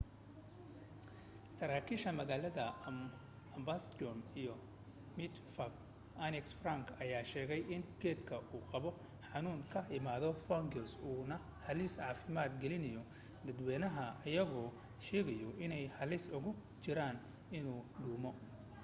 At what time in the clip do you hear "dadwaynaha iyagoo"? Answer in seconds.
13.47-14.67